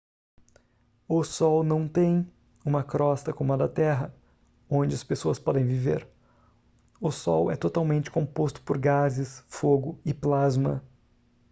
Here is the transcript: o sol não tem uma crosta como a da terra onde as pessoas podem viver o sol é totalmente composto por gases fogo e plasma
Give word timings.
o 1.07 1.23
sol 1.23 1.61
não 1.63 1.87
tem 1.87 2.27
uma 2.65 2.83
crosta 2.83 3.31
como 3.31 3.53
a 3.53 3.55
da 3.55 3.69
terra 3.69 4.11
onde 4.67 4.95
as 4.95 5.03
pessoas 5.03 5.37
podem 5.37 5.63
viver 5.63 6.07
o 6.99 7.11
sol 7.11 7.51
é 7.51 7.55
totalmente 7.55 8.09
composto 8.09 8.63
por 8.63 8.79
gases 8.79 9.45
fogo 9.47 9.99
e 10.03 10.11
plasma 10.11 10.83